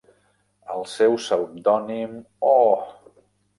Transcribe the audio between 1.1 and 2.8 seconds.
pseudònim Oh!